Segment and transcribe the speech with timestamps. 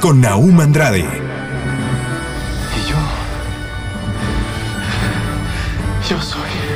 [0.00, 1.04] Con Naum Andrade, Y
[2.88, 2.96] yo.
[6.08, 6.67] Yo soy.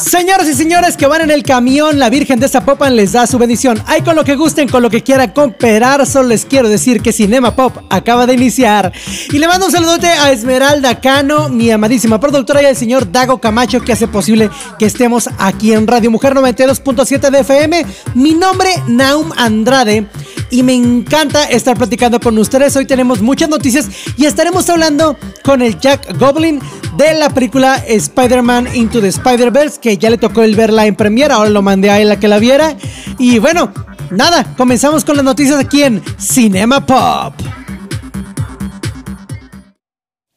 [0.00, 3.38] Señoras y señores que van en el camión, la Virgen de Zapopan les da su
[3.38, 3.82] bendición.
[3.86, 6.06] Hay con lo que gusten, con lo que quieran cooperar.
[6.06, 8.92] Solo les quiero decir que Cinema Pop acaba de iniciar.
[9.30, 13.38] Y le mando un saludote a Esmeralda Cano, mi amadísima productora, y al señor Dago
[13.40, 17.86] Camacho, que hace posible que estemos aquí en Radio Mujer 92.7 de FM.
[18.14, 20.06] Mi nombre, Naum Andrade.
[20.50, 22.74] Y me encanta estar platicando con ustedes.
[22.74, 26.60] Hoy tenemos muchas noticias y estaremos hablando con el Jack Goblin
[26.96, 31.36] de la película Spider-Man Into the Spider-Verse, que ya le tocó el verla en premiera,
[31.36, 32.76] ahora lo mandé a él a que la viera.
[33.18, 33.72] Y bueno,
[34.10, 37.34] nada, comenzamos con las noticias aquí en Cinema Pop.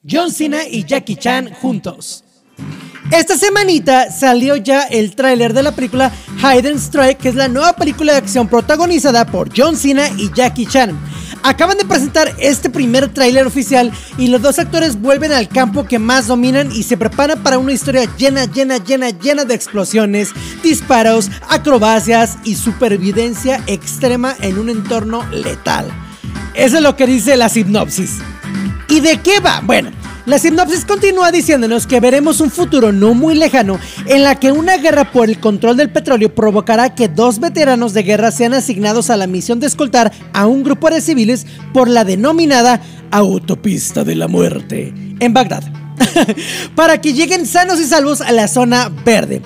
[0.10, 2.24] John Cena y Jackie Chan juntos.
[3.12, 7.74] Esta semanita salió ya el tráiler de la película Hidden Strike, que es la nueva
[7.74, 10.98] película de acción protagonizada por John Cena y Jackie Chan.
[11.44, 16.00] Acaban de presentar este primer tráiler oficial y los dos actores vuelven al campo que
[16.00, 20.30] más dominan y se preparan para una historia llena, llena, llena, llena de explosiones,
[20.64, 25.86] disparos, acrobacias y supervivencia extrema en un entorno letal.
[26.54, 28.20] Eso es lo que dice la sinopsis.
[28.88, 29.60] ¿Y de qué va?
[29.64, 29.92] Bueno,
[30.26, 34.78] la sinopsis continúa diciéndonos que veremos un futuro no muy lejano en la que una
[34.78, 39.18] guerra por el control del petróleo provocará que dos veteranos de guerra sean asignados a
[39.18, 44.28] la misión de escoltar a un grupo de civiles por la denominada Autopista de la
[44.28, 45.64] Muerte en Bagdad,
[46.76, 49.42] para que lleguen sanos y salvos a la zona verde.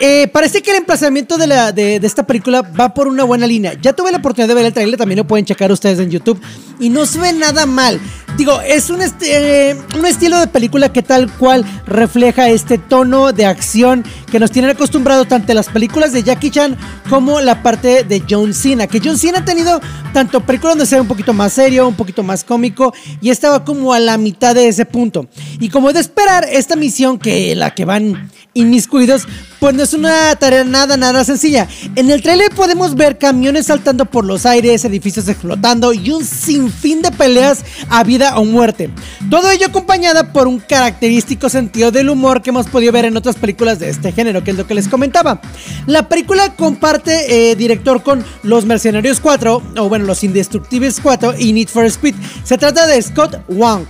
[0.00, 3.74] Eh, parece que el emplazamiento de, la, de, esta película va por una buena línea.
[3.80, 6.40] Ya tuve la oportunidad de ver el trailer, también lo pueden checar ustedes en YouTube.
[6.78, 8.00] Y no se ve nada mal.
[8.36, 13.32] Digo, es un, este, eh, un estilo de película que tal cual refleja este tono
[13.32, 16.76] de acción que nos tienen acostumbrados tanto las películas de Jackie Chan
[17.08, 18.86] como la parte de John Cena.
[18.86, 19.80] Que John Cena ha tenido
[20.12, 23.64] tanto películas donde se ve un poquito más serio, un poquito más cómico y estaba
[23.64, 25.26] como a la mitad de ese punto.
[25.58, 29.26] Y como de esperar, esta misión que la que van inmiscuidos,
[29.60, 31.68] pues no es una tarea nada, nada sencilla.
[31.96, 37.02] En el trailer podemos ver camiones saltando por los aires, edificios explotando y un sinfín
[37.02, 38.90] de peleas a vida o muerte.
[39.30, 43.36] Todo ello acompañada por un característico sentido del humor que hemos podido ver en otras
[43.36, 45.40] películas de este género, que es lo que les comentaba.
[45.86, 51.52] La película comparte eh, director con Los Mercenarios 4, o bueno, Los Indestructibles 4 y
[51.52, 52.14] Need for Speed.
[52.44, 53.84] Se trata de Scott Wong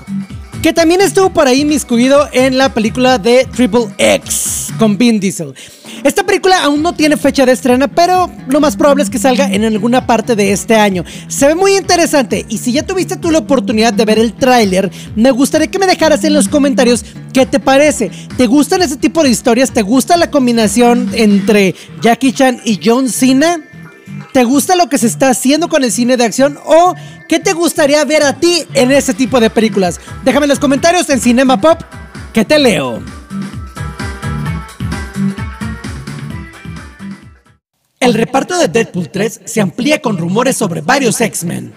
[0.62, 5.54] que también estuvo por ahí miscuido en la película de Triple X con Vin Diesel.
[6.04, 9.52] Esta película aún no tiene fecha de estreno, pero lo más probable es que salga
[9.52, 11.04] en alguna parte de este año.
[11.28, 14.90] Se ve muy interesante y si ya tuviste tú la oportunidad de ver el tráiler,
[15.16, 18.10] me gustaría que me dejaras en los comentarios qué te parece.
[18.36, 19.72] ¿Te gustan ese tipo de historias?
[19.72, 23.67] ¿Te gusta la combinación entre Jackie Chan y John Cena?
[24.32, 26.58] ¿Te gusta lo que se está haciendo con el cine de acción?
[26.64, 26.94] ¿O
[27.28, 30.00] qué te gustaría ver a ti en ese tipo de películas?
[30.24, 31.80] Déjame en los comentarios en Cinema Pop
[32.32, 33.02] que te leo.
[38.00, 41.74] El reparto de Deadpool 3 se amplía con rumores sobre varios X-Men.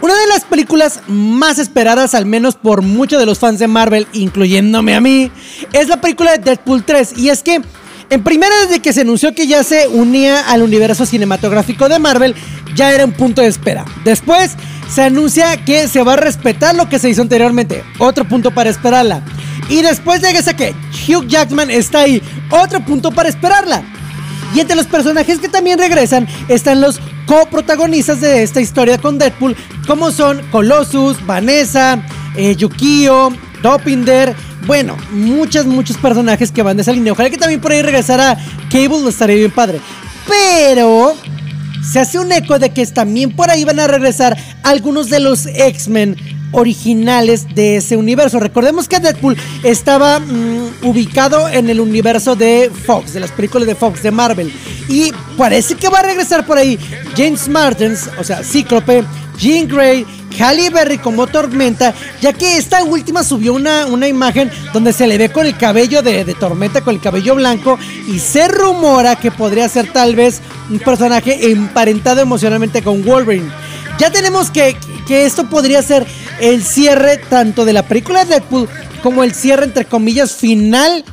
[0.00, 4.06] Una de las películas más esperadas, al menos por muchos de los fans de Marvel,
[4.12, 5.30] incluyéndome a mí,
[5.72, 7.18] es la película de Deadpool 3.
[7.18, 7.60] Y es que
[8.10, 12.34] en primera, desde que se anunció que ya se unía al universo cinematográfico de Marvel,
[12.74, 13.84] ya era un punto de espera.
[14.04, 14.52] Después,
[14.92, 17.84] se anuncia que se va a respetar lo que se hizo anteriormente.
[17.98, 19.22] Otro punto para esperarla.
[19.68, 20.74] Y después llega ese que
[21.06, 22.22] Hugh Jackman está ahí.
[22.50, 23.82] Otro punto para esperarla.
[24.54, 29.54] Y entre los personajes que también regresan están los coprotagonistas de esta historia con Deadpool,
[29.86, 32.02] como son Colossus, Vanessa,
[32.34, 33.32] eh, Yukio,
[33.62, 34.34] Dopinder,
[34.66, 37.12] bueno, muchos, muchos personajes que van de esa línea.
[37.12, 38.36] Ojalá que también por ahí regresara
[38.70, 39.80] Cable, estaría bien padre.
[40.26, 41.16] Pero
[41.90, 45.46] se hace un eco de que también por ahí van a regresar algunos de los
[45.46, 46.16] X-Men
[46.52, 48.40] originales de ese universo.
[48.40, 53.74] Recordemos que Deadpool estaba mm, ubicado en el universo de Fox, de las películas de
[53.74, 54.52] Fox, de Marvel.
[54.88, 56.78] Y parece que va a regresar por ahí
[57.16, 59.04] James Martins, o sea, Cíclope,
[59.38, 60.06] Jean Grey,
[60.38, 65.18] Halle Berry como Tormenta, ya que esta última subió una, una imagen donde se le
[65.18, 69.30] ve con el cabello de, de, Tormenta, con el cabello blanco, y se rumora que
[69.30, 70.40] podría ser tal vez
[70.70, 73.50] un personaje emparentado emocionalmente con Wolverine.
[73.98, 76.06] Ya tenemos que, que esto podría ser
[76.40, 78.68] el cierre tanto de la película de Deadpool
[79.02, 81.04] como el cierre, entre comillas, final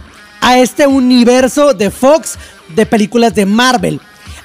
[0.42, 2.38] a este universo de Fox
[2.76, 4.00] de películas de Marvel.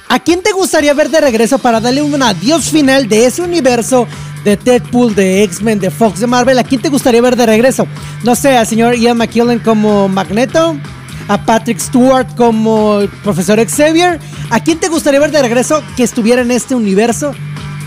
[0.09, 4.09] ¿A quién te gustaría ver de regreso para darle un adiós final de ese universo
[4.45, 6.59] de Deadpool, de X-Men, de Fox, de Marvel?
[6.59, 7.87] ¿A quién te gustaría ver de regreso?
[8.25, 10.77] No sé, al señor Ian McKellen como Magneto,
[11.29, 14.19] a Patrick Stewart como Profesor Xavier.
[14.51, 17.33] ¿A quién te gustaría ver de regreso que estuviera en este universo?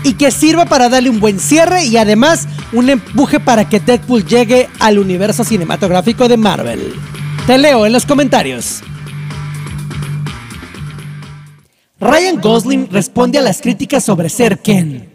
[0.04, 4.24] Y que sirva para darle un buen cierre y además un empuje para que Deadpool
[4.24, 6.94] llegue al universo cinematográfico de Marvel.
[7.46, 8.82] Te leo en los comentarios.
[12.00, 15.14] Ryan Gosling responde a las críticas sobre ser Ken.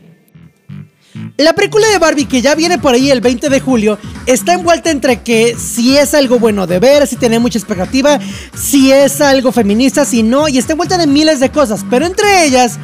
[1.38, 4.92] La película de Barbie que ya viene por ahí el 20 de julio está envuelta
[4.92, 8.20] entre que si es algo bueno de ver, si tiene mucha expectativa,
[8.56, 12.46] si es algo feminista, si no, y está envuelta de miles de cosas, pero entre
[12.46, 12.78] ellas,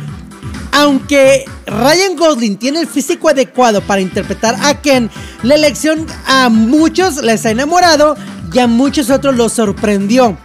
[0.75, 5.09] aunque Ryan Gosling tiene el físico adecuado para interpretar a Ken,
[5.41, 8.17] la elección a muchos les ha enamorado
[8.51, 10.37] y a muchos otros los sorprendió.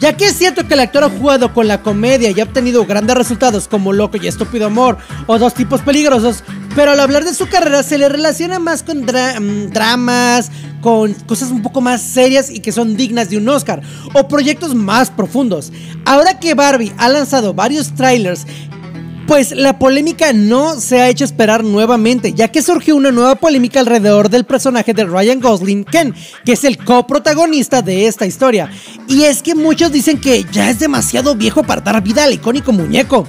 [0.00, 2.84] Ya que es cierto que el actor ha jugado con la comedia y ha obtenido
[2.86, 4.96] grandes resultados como Loco y Estúpido Amor
[5.26, 6.44] o Dos Tipos Peligrosos,
[6.74, 10.50] pero al hablar de su carrera se le relaciona más con dra dramas,
[10.80, 13.82] con cosas un poco más serias y que son dignas de un Oscar,
[14.14, 15.72] o proyectos más profundos.
[16.06, 18.46] Ahora que Barbie ha lanzado varios trailers
[19.26, 23.80] pues la polémica no se ha hecho esperar nuevamente, ya que surgió una nueva polémica
[23.80, 28.70] alrededor del personaje de Ryan Gosling, Ken, que es el coprotagonista de esta historia.
[29.08, 32.72] Y es que muchos dicen que ya es demasiado viejo para dar vida al icónico
[32.72, 33.26] muñeco.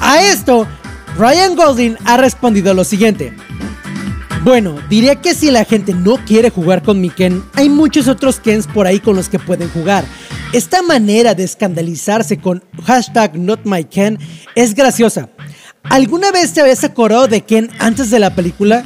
[0.00, 0.66] A esto,
[1.18, 3.32] Ryan Gosling ha respondido lo siguiente.
[4.44, 8.40] Bueno, diría que si la gente no quiere jugar con mi Ken, hay muchos otros
[8.40, 10.04] Kens por ahí con los que pueden jugar.
[10.52, 14.18] Esta manera de escandalizarse con hashtag NotMyKen
[14.56, 15.28] es graciosa.
[15.84, 18.84] ¿Alguna vez te habías acordado de Ken antes de la película?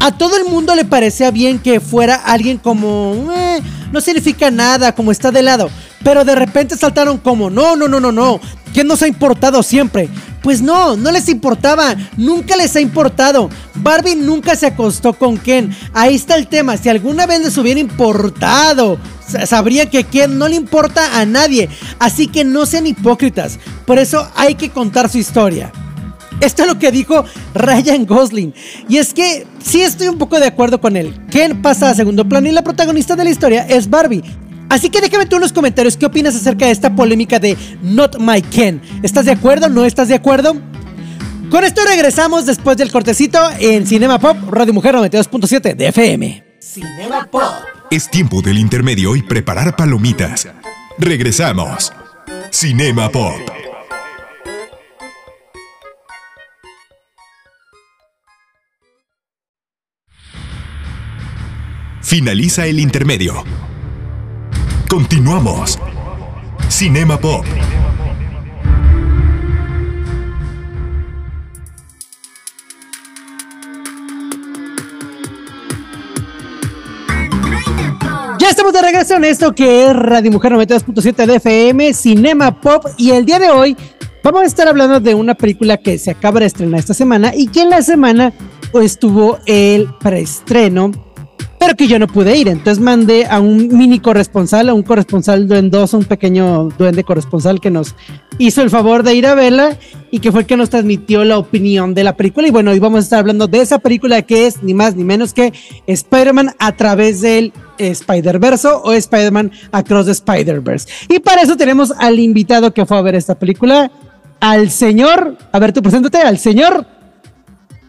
[0.00, 3.30] A todo el mundo le parecía bien que fuera alguien como...
[3.34, 3.60] Eh,
[3.92, 5.70] no significa nada, como está de lado.
[6.04, 7.50] Pero de repente saltaron como...
[7.50, 8.40] No, no, no, no, no.
[8.72, 10.08] Ken nos ha importado siempre.
[10.42, 13.50] Pues no, no les importaba, nunca les ha importado.
[13.74, 15.76] Barbie nunca se acostó con Ken.
[15.92, 18.98] Ahí está el tema, si alguna vez les hubiera importado,
[19.46, 21.68] sabría que Ken no le importa a nadie.
[21.98, 25.72] Así que no sean hipócritas, por eso hay que contar su historia.
[26.40, 27.24] Esto es lo que dijo
[27.54, 28.54] Ryan Gosling.
[28.88, 31.14] Y es que sí estoy un poco de acuerdo con él.
[31.30, 34.22] Ken pasa a segundo plano y la protagonista de la historia es Barbie.
[34.68, 38.18] Así que déjame tú en los comentarios qué opinas acerca de esta polémica de Not
[38.18, 38.80] My Ken.
[39.02, 39.68] ¿Estás de acuerdo?
[39.68, 40.56] ¿No estás de acuerdo?
[41.50, 46.44] Con esto regresamos después del cortecito en Cinema Pop, Radio Mujer 92.7 de FM.
[46.60, 47.42] Cinema Pop.
[47.90, 50.46] Es tiempo del intermedio y preparar palomitas.
[50.98, 51.90] Regresamos.
[52.50, 53.67] Cinema Pop.
[62.08, 63.44] Finaliza el intermedio.
[64.88, 65.78] Continuamos.
[66.70, 67.44] Cinema Pop.
[78.38, 82.86] Ya estamos de regreso en esto que es Radio Mujer 92.7 de FM, Cinema Pop,
[82.96, 83.76] y el día de hoy
[84.24, 87.48] vamos a estar hablando de una película que se acaba de estrenar esta semana y
[87.48, 88.32] que en la semana
[88.72, 91.07] pues tuvo el preestreno
[91.68, 92.48] pero que yo no pude ir.
[92.48, 97.70] Entonces mandé a un mini corresponsal, a un corresponsal duendoso, un pequeño duende corresponsal que
[97.70, 97.94] nos
[98.38, 99.76] hizo el favor de ir a verla
[100.10, 102.48] y que fue el que nos transmitió la opinión de la película.
[102.48, 105.04] Y bueno, hoy vamos a estar hablando de esa película que es ni más ni
[105.04, 105.52] menos que
[105.86, 110.88] Spider-Man a través del Spider-Verse o Spider-Man Across the Spider-Verse.
[111.10, 113.90] Y para eso tenemos al invitado que fue a ver esta película,
[114.40, 116.86] al señor, a ver, tú preséntate, al señor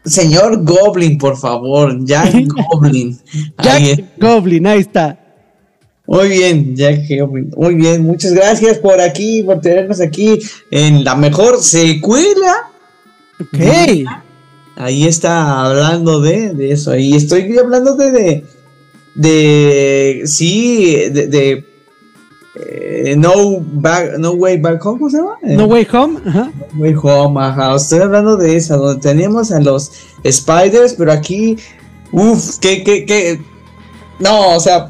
[0.09, 2.33] Señor Goblin, por favor, Jack
[2.71, 3.17] Goblin.
[3.61, 5.17] Jack Goblin, ahí está.
[6.07, 7.51] Muy bien, Jack Goblin.
[7.55, 10.39] Muy bien, muchas gracias por aquí, por tenernos aquí
[10.71, 12.69] en la mejor secuela.
[13.39, 13.59] Ok.
[14.75, 16.91] Ahí está hablando de, de eso.
[16.91, 18.11] Ahí estoy hablando de.
[18.11, 18.43] de,
[19.15, 21.68] de sí, de, de
[22.67, 25.37] eh, no, back, no Way Back Home, ¿cómo se llama?
[25.41, 26.51] No Way Home, ajá.
[26.73, 27.75] No Way Home, ajá.
[27.75, 29.91] Estoy hablando de esa, donde teníamos a los
[30.25, 31.57] Spiders, pero aquí
[32.11, 33.41] Uf, que, que, que.
[34.19, 34.89] No, o sea,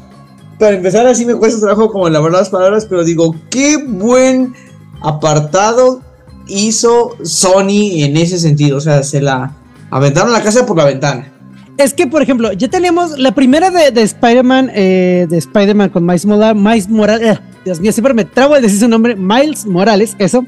[0.58, 4.54] para empezar así me cuesta trabajo como elaborar las palabras, pero digo, qué buen
[5.00, 6.02] apartado
[6.46, 8.78] hizo Sony en ese sentido.
[8.78, 9.54] O sea, se la
[9.90, 11.32] aventaron la casa por la ventana.
[11.76, 16.04] Es que, por ejemplo, ya tenemos la primera de, de Spider-Man, eh, de Spider-Man con
[16.04, 19.66] Miles Morales, Miles Morales, eh, Dios mío, siempre me trago de decir su nombre, Miles
[19.66, 20.46] Morales, eso.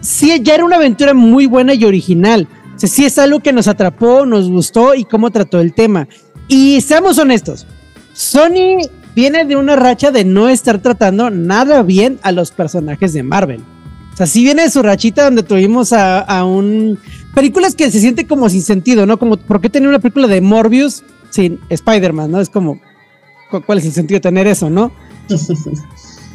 [0.00, 2.46] Sí, ya era una aventura muy buena y original.
[2.74, 6.08] O sea, sí es algo que nos atrapó, nos gustó y cómo trató el tema.
[6.48, 7.66] Y seamos honestos,
[8.12, 8.78] Sony
[9.14, 13.60] viene de una racha de no estar tratando nada bien a los personajes de Marvel.
[14.12, 16.98] O sea, sí viene de su rachita donde tuvimos a, a un...
[17.34, 19.18] Películas que se siente como sin sentido, ¿no?
[19.18, 22.40] Como, ¿por qué tener una película de Morbius sin Spider-Man, ¿no?
[22.40, 22.78] Es como,
[23.50, 24.92] ¿cu- ¿cuál es el sentido de tener eso, no?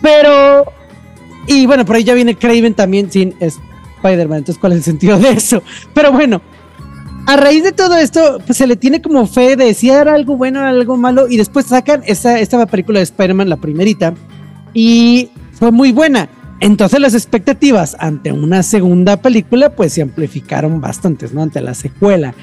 [0.01, 0.65] Pero...
[1.47, 5.17] Y bueno, por ahí ya viene Craven también sin Spider-Man, entonces ¿cuál es el sentido
[5.17, 5.63] de eso?
[5.93, 6.41] Pero bueno,
[7.25, 10.35] a raíz de todo esto, pues se le tiene como fe de si era algo
[10.35, 14.13] bueno, era algo malo, y después sacan esta, esta película de Spider-Man, la primerita,
[14.73, 16.29] y fue muy buena.
[16.59, 21.43] Entonces las expectativas ante una segunda película, pues se amplificaron bastantes, ¿no?
[21.43, 22.33] Ante la secuela.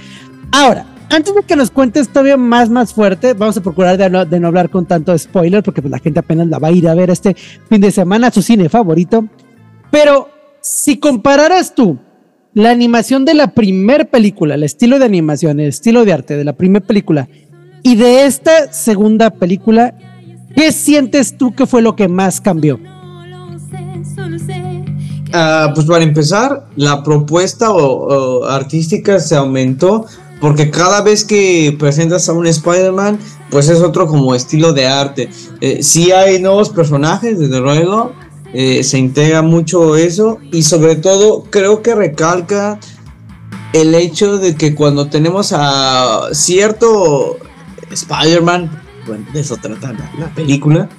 [0.52, 4.24] Ahora, antes de que nos cuentes todavía más, más fuerte, vamos a procurar de no,
[4.24, 6.88] de no hablar con tanto spoiler, porque pues la gente apenas la va a ir
[6.88, 7.34] a ver este
[7.68, 9.26] fin de semana, su cine favorito.
[9.90, 10.28] Pero
[10.60, 11.98] si compararas tú
[12.54, 16.44] la animación de la primer película, el estilo de animación, el estilo de arte de
[16.44, 17.28] la primera película
[17.82, 19.94] y de esta segunda película,
[20.56, 22.78] ¿qué sientes tú que fue lo que más cambió?
[25.32, 30.06] Ah, pues para empezar, la propuesta o- o artística se aumentó
[30.44, 35.30] porque cada vez que presentas a un Spider-Man, pues es otro como estilo de arte.
[35.62, 38.12] Eh, sí hay nuevos personajes, desde luego,
[38.52, 42.78] eh, se integra mucho eso y sobre todo creo que recalca
[43.72, 47.38] el hecho de que cuando tenemos a cierto
[47.90, 50.90] Spider-Man, bueno, de eso trata la, la película,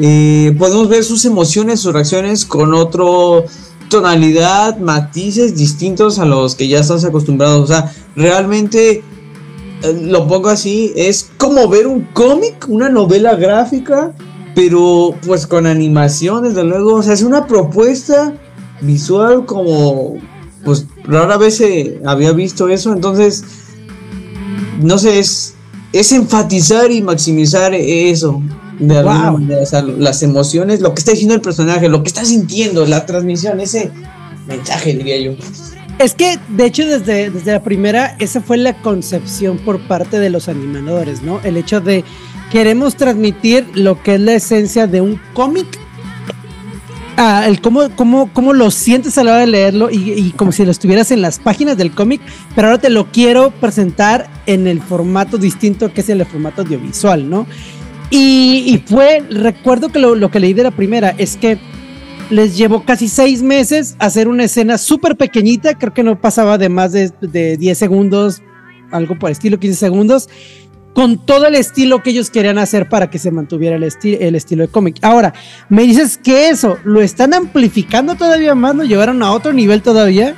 [0.00, 3.44] eh, podemos ver sus emociones, sus reacciones con otro
[3.90, 7.62] tonalidad, matices distintos a los que ya estás acostumbrados.
[7.62, 9.02] O sea, realmente
[9.82, 14.12] eh, lo pongo así, es como ver un cómic, una novela gráfica,
[14.54, 16.94] pero pues con animación, desde luego.
[16.94, 18.32] O sea, es una propuesta
[18.80, 20.16] visual como
[20.64, 22.92] pues rara vez se había visto eso.
[22.92, 23.44] Entonces,
[24.80, 25.54] no sé, es,
[25.92, 28.42] es enfatizar y maximizar eso.
[28.78, 32.08] De alguna manera, o sea, las emociones, lo que está diciendo el personaje, lo que
[32.08, 33.90] está sintiendo, la transmisión, ese
[34.46, 35.32] mensaje, diría yo.
[35.98, 40.28] Es que, de hecho, desde, desde la primera, esa fue la concepción por parte de
[40.28, 41.40] los animadores, ¿no?
[41.42, 42.04] El hecho de
[42.50, 45.66] queremos transmitir lo que es la esencia de un cómic.
[47.16, 50.66] Ah, el cómo, cómo, cómo lo sientes a la hora de leerlo y, como si
[50.66, 52.20] lo estuvieras en las páginas del cómic,
[52.54, 57.30] pero ahora te lo quiero presentar en el formato distinto que es el formato audiovisual,
[57.30, 57.46] ¿no?
[58.10, 61.58] Y, y fue, recuerdo que lo, lo que leí de la primera es que
[62.30, 66.68] les llevó casi seis meses hacer una escena súper pequeñita, creo que no pasaba de
[66.68, 68.42] más de, de 10 segundos,
[68.90, 70.28] algo por estilo, 15 segundos,
[70.94, 74.62] con todo el estilo que ellos querían hacer para que se mantuviera el, el estilo
[74.62, 74.96] de cómic.
[75.02, 75.34] Ahora,
[75.68, 80.34] me dices que eso lo están amplificando todavía más, lo llevaron a otro nivel todavía.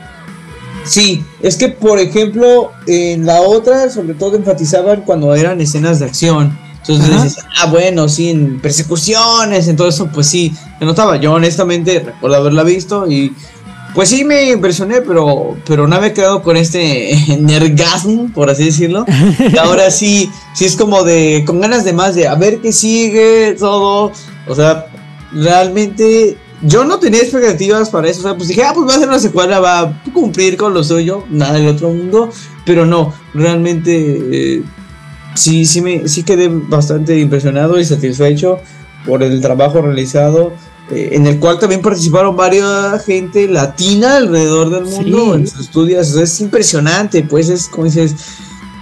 [0.84, 6.06] Sí, es que por ejemplo, en la otra, sobre todo enfatizaban cuando eran escenas de
[6.06, 6.58] acción.
[6.88, 7.24] Entonces Ajá.
[7.24, 11.16] dices, ah, bueno, sí, en persecuciones, en todo eso, pues sí, se notaba.
[11.16, 13.32] Yo honestamente recuerdo haberla visto y
[13.94, 19.04] pues sí me impresioné, pero, pero no había quedado con este nergasmo, por así decirlo.
[19.52, 22.72] Y ahora sí, sí es como de, con ganas de más, de a ver qué
[22.72, 24.12] sigue, todo.
[24.46, 24.86] O sea,
[25.32, 28.20] realmente yo no tenía expectativas para eso.
[28.20, 30.72] O sea, pues dije, ah, pues va a ser una secuela, va a cumplir con
[30.72, 32.30] lo suyo, nada del otro mundo.
[32.64, 34.62] Pero no, realmente eh,
[35.38, 38.58] sí, sí, me, sí quedé bastante impresionado y satisfecho
[39.06, 40.52] por el trabajo realizado.
[40.90, 45.30] eh, en el cual también participaron varias gente latina alrededor del mundo Sí.
[45.40, 46.14] en sus estudios.
[46.16, 48.14] Es impresionante, pues es como dices,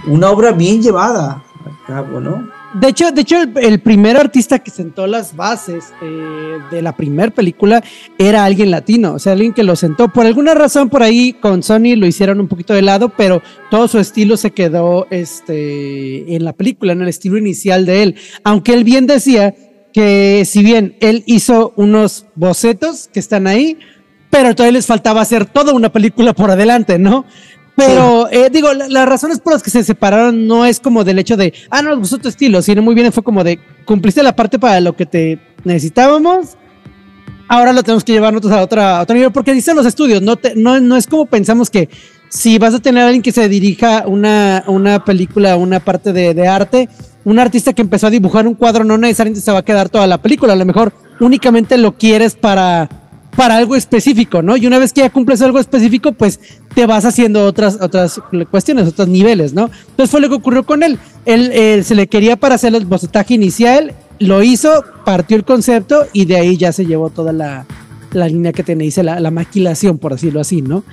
[0.07, 2.47] una obra bien llevada a cabo, ¿no?
[2.79, 7.31] De hecho, de hecho el, primer artista que sentó las bases eh, de la primera
[7.31, 7.83] película
[8.19, 10.09] era alguien latino, o sea, alguien que lo sentó.
[10.09, 13.41] Por alguna razón por ahí con Sony lo hicieron un poquito de lado, pero
[13.71, 18.15] todo su estilo se quedó este, en la película, en el estilo inicial de él.
[18.43, 19.55] Aunque él bien decía
[19.91, 23.79] que si bien él hizo unos bocetos que están ahí,
[24.29, 27.25] pero todavía les faltaba hacer toda una película por adelante, ¿no?
[27.77, 31.19] Pero eh, digo, la- las razones por las que se separaron no es como del
[31.19, 34.23] hecho de, ah, no, nos gustó tu estilo, sino muy bien fue como de, cumpliste
[34.23, 36.57] la parte para lo que te necesitábamos,
[37.47, 40.21] ahora lo tenemos que llevar nosotros a, otra, a otro nivel, porque dicen los estudios,
[40.21, 41.87] no, te- no, no es como pensamos que
[42.29, 46.47] si vas a tener a alguien que se dirija una, una película, una parte de
[46.47, 46.89] arte,
[47.25, 50.07] un artista que empezó a dibujar un cuadro no necesariamente se va a quedar toda
[50.07, 52.89] la película, a lo mejor únicamente lo quieres para,
[53.37, 54.57] para algo específico, ¿no?
[54.57, 56.39] Y una vez que ya cumples algo específico, pues
[56.73, 59.69] te vas haciendo otras, otras cuestiones, otros niveles, ¿no?
[59.89, 60.97] Entonces fue lo que ocurrió con él.
[61.25, 66.25] Él, se le quería para hacer el bocetaje inicial, lo hizo, partió el concepto y
[66.25, 67.67] de ahí ya se llevó toda la,
[68.11, 70.83] la línea que dice la, la maquilación, por decirlo así, ¿no?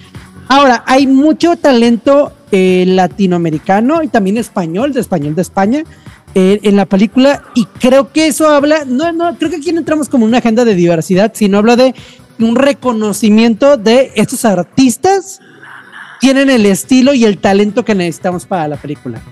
[0.46, 5.84] Ahora, hay mucho talento eh, latinoamericano y también español, de español de España,
[6.34, 9.78] eh, en la película, y creo que eso habla, no, no, creo que aquí no
[9.78, 11.94] entramos como una agenda de diversidad, sino habla de
[12.38, 15.40] un reconocimiento de estos artistas
[16.20, 19.22] tienen el estilo y el talento que necesitamos para la película.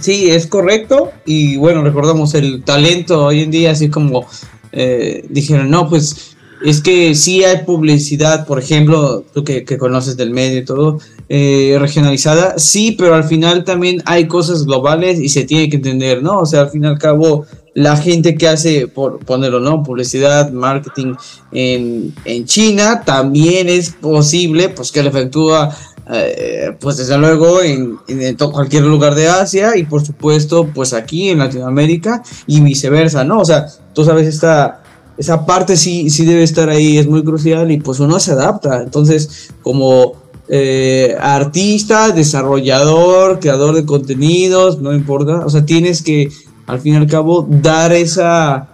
[0.00, 1.12] Sí, es correcto.
[1.26, 4.26] Y bueno, recordamos el talento hoy en día, así como
[4.72, 10.30] eh, dijeron, no, pues es que sí hay publicidad, por ejemplo, tú que, conoces del
[10.30, 15.44] medio y todo, eh, regionalizada, sí, pero al final también hay cosas globales y se
[15.44, 16.38] tiene que entender, ¿no?
[16.38, 19.82] O sea, al fin y al cabo, la gente que hace, por ponerlo, ¿no?
[19.82, 21.14] Publicidad, marketing
[21.52, 25.74] en, en China, también es posible, pues que le efectúa
[26.10, 31.30] eh, pues desde luego en, en, cualquier lugar de Asia y por supuesto pues aquí
[31.30, 33.38] en Latinoamérica y viceversa, ¿no?
[33.38, 34.82] O sea, tú sabes esta,
[35.16, 38.82] esa parte sí, sí debe estar ahí, es muy crucial y pues uno se adapta,
[38.82, 40.14] entonces como
[40.48, 46.30] eh, artista, desarrollador, creador de contenidos, no importa, o sea, tienes que
[46.72, 48.68] al fin y al cabo dar esa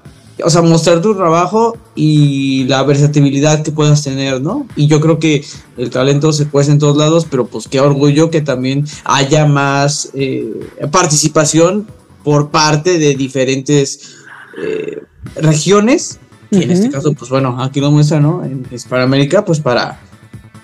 [0.45, 4.67] o sea, mostrar tu trabajo y la versatilidad que puedas tener, ¿no?
[4.77, 5.45] Y yo creo que
[5.77, 10.11] el talento se puede en todos lados, pero pues qué orgullo que también haya más
[10.15, 10.49] eh,
[10.93, 11.87] participación
[12.23, 14.17] por parte de diferentes
[14.63, 15.03] eh,
[15.37, 16.21] regiones.
[16.51, 18.45] Y en este caso, pues bueno, aquí lo muestra, ¿no?
[18.45, 19.99] En Hispanoamérica, pues para,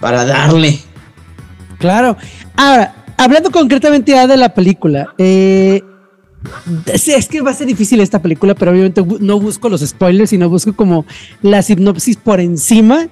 [0.00, 0.78] para darle.
[1.78, 2.16] Claro.
[2.56, 5.82] Ahora, hablando concretamente ya de la película, eh,
[6.86, 10.48] es que va a ser difícil esta película, pero obviamente no busco los spoilers, sino
[10.48, 11.04] busco como
[11.42, 13.08] la sinopsis por encima.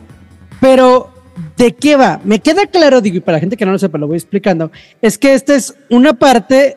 [0.61, 1.11] Pero,
[1.57, 2.21] ¿de qué va?
[2.25, 4.71] Me queda claro, digo, y para la gente que no lo sepa, lo voy explicando,
[5.01, 6.77] es que esta es una parte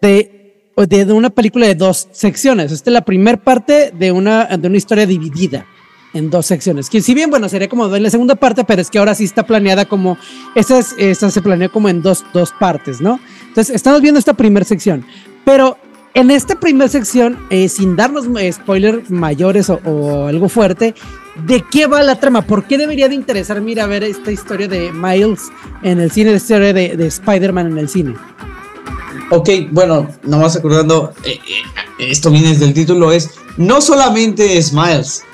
[0.00, 2.70] de, de, una película de dos secciones.
[2.70, 5.66] Esta es la primera parte de una, de una historia dividida
[6.12, 6.88] en dos secciones.
[6.88, 9.24] Que si bien, bueno, sería como en la segunda parte, pero es que ahora sí
[9.24, 10.16] está planeada como,
[10.54, 13.18] esta, es, esta se planeó como en dos, dos partes, ¿no?
[13.48, 15.04] Entonces, estamos viendo esta primera sección.
[15.44, 15.76] Pero
[16.14, 20.94] en esta primera sección, eh, sin darnos spoilers mayores o, o, algo fuerte,
[21.44, 22.42] ¿de qué va la trama?
[22.42, 25.50] ¿Por qué debería de interesarme ir a ver esta historia de Miles
[25.82, 28.14] en el cine, esta historia de, de Spider-Man en el cine?
[29.30, 34.72] Ok, bueno, nomás acordando, eh, eh, esto viene desde el título, es no solamente es
[34.72, 35.24] Miles,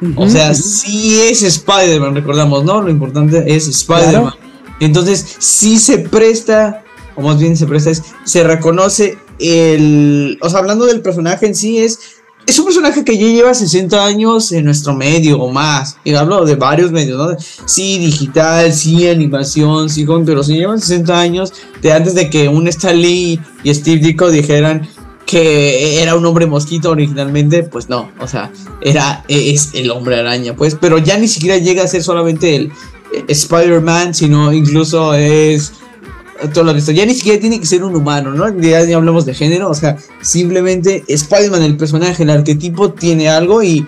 [0.00, 0.14] uh -huh.
[0.16, 2.80] o sea, sí es Spider-Man, recordamos, ¿no?
[2.80, 4.32] Lo importante es Spider-Man.
[4.32, 4.36] Claro.
[4.80, 6.82] Entonces, sí se presta,
[7.14, 10.38] o más bien se presta, es, se reconoce el.
[10.40, 11.98] O sea, hablando del personaje en sí, es.
[12.46, 15.98] Es un personaje que ya lleva 60 años en nuestro medio o más.
[16.04, 17.36] Y hablo de varios medios, ¿no?
[17.66, 22.66] Sí, digital, sí, animación, sí, pero si llevan 60 años de antes de que un
[22.66, 24.88] Stan Lee y Steve Ditko dijeran
[25.26, 28.50] que era un hombre mosquito originalmente, pues no, o sea,
[28.80, 32.72] era es el hombre araña, pues, pero ya ni siquiera llega a ser solamente el
[33.28, 35.72] Spider-Man, sino incluso es
[36.48, 36.92] todo lo visto.
[36.92, 38.48] Ya ni siquiera tiene que ser un humano, ¿no?
[38.60, 43.62] Ya ni hablamos de género, o sea, simplemente Spider-Man, el personaje, el arquetipo, tiene algo
[43.62, 43.86] y,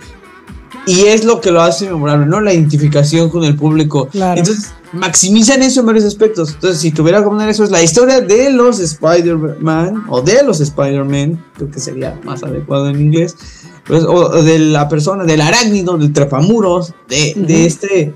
[0.87, 2.41] y es lo que lo hace memorable, ¿no?
[2.41, 4.09] La identificación con el público.
[4.09, 4.39] Claro.
[4.39, 6.53] Entonces, maximizan eso en varios aspectos.
[6.53, 10.61] Entonces, si tuviera que poner eso, es la historia de los Spider-Man o de los
[10.61, 13.37] Spider-Man, creo que sería más adecuado en inglés.
[13.87, 17.47] Pues, o, o, de la persona, del arácnido, del trepamuros, de, uh -huh.
[17.47, 18.15] de este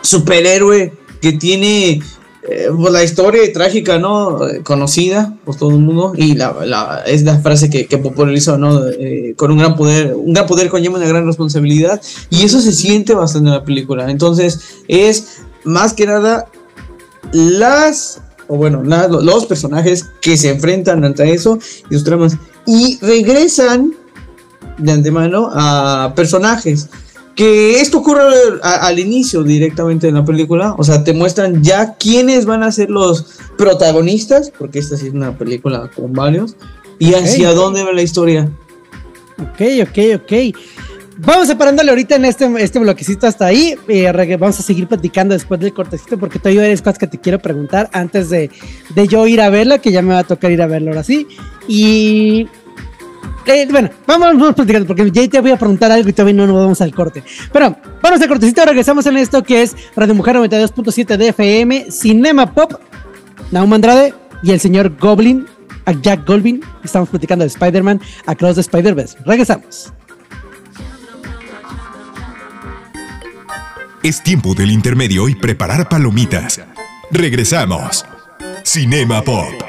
[0.00, 2.00] superhéroe que tiene
[2.50, 4.38] eh, pues la historia trágica, ¿no?
[4.64, 8.88] Conocida por todo el mundo y la, la, es la frase que, que popularizó, ¿no?
[8.88, 12.72] Eh, con un gran poder, un gran poder conlleva una gran responsabilidad y eso se
[12.72, 14.10] siente bastante en la película.
[14.10, 16.46] Entonces es más que nada
[17.32, 21.58] las, o bueno, la, los personajes que se enfrentan ante eso
[21.90, 23.92] y sus tramas y regresan
[24.78, 26.88] de antemano a personajes
[27.38, 31.94] que esto ocurre al, al inicio directamente en la película, o sea, te muestran ya
[31.94, 36.56] quiénes van a ser los protagonistas, porque esta sí es una película con varios,
[36.98, 37.56] y hacia okay.
[37.56, 38.50] dónde va la historia.
[39.40, 40.56] Ok, ok, ok.
[41.18, 43.76] Vamos separándole ahorita en este, este bloquecito hasta ahí.
[43.86, 47.38] Eh, vamos a seguir platicando después del cortecito porque todavía hay cosas que te quiero
[47.38, 48.50] preguntar antes de,
[48.94, 51.04] de yo ir a verla, que ya me va a tocar ir a verla ahora
[51.04, 51.28] sí.
[51.68, 52.48] Y
[53.48, 56.46] eh, bueno, vamos, vamos platicando porque ya te voy a preguntar algo y todavía no
[56.46, 57.22] nos vamos al corte.
[57.52, 62.52] Pero vamos al cortecito, regresamos en esto que es Radio Mujer 92.7 de FM, Cinema
[62.52, 62.74] Pop,
[63.50, 65.46] Naum Andrade y el señor Goblin,
[65.86, 66.62] a Jack Goblin.
[66.84, 69.18] Estamos platicando de Spider-Man Across the Spider-Verse.
[69.24, 69.92] Regresamos.
[74.02, 76.60] Es tiempo del intermedio y preparar palomitas.
[77.10, 78.04] Regresamos.
[78.62, 79.67] Cinema Pop.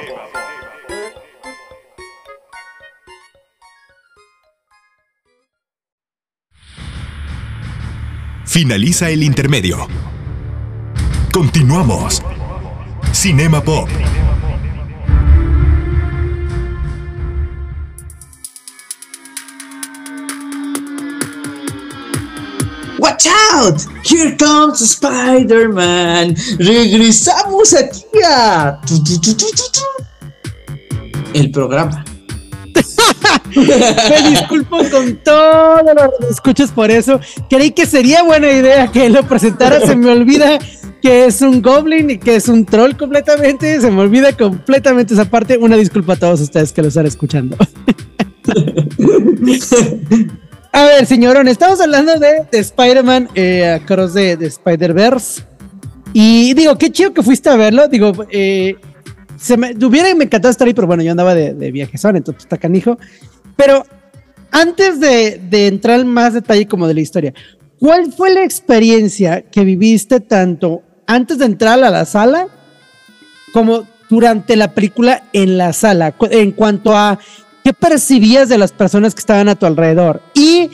[8.49, 9.87] Finaliza el intermedio.
[11.31, 12.23] Continuamos.
[13.11, 13.87] Cinema Pop.
[22.97, 23.81] Watch out!
[24.03, 26.35] Here comes Spider-Man.
[26.57, 28.81] Regresamos aquí a
[31.35, 32.03] el programa.
[33.55, 37.19] Me disculpo con todos los escuchas por eso.
[37.49, 39.79] Creí que sería buena idea que lo presentara.
[39.85, 40.59] Se me olvida
[41.01, 43.79] que es un goblin y que es un troll completamente.
[43.81, 45.57] Se me olvida completamente esa parte.
[45.57, 47.57] Una disculpa a todos ustedes que lo están escuchando.
[50.71, 55.43] A ver, señorón, estamos hablando de, de Spider-Man eh, Across de, de Spider-Verse.
[56.13, 57.87] Y digo, qué chido que fuiste a verlo.
[57.87, 58.75] Digo, eh,
[59.37, 62.43] se me hubiera me encantado estar ahí, pero bueno, yo andaba de, de viajezón, entonces
[62.43, 62.97] está canijo.
[63.59, 63.85] Pero
[64.51, 67.33] antes de, entrar en más detalle como de la historia,
[67.77, 72.47] ¿cuál fue la experiencia que viviste tanto antes de entrar a la sala
[73.51, 76.15] como durante la película en la sala?
[76.31, 77.19] En cuanto a
[77.61, 80.21] qué percibías de las personas que estaban a tu alrededor.
[80.35, 80.69] Y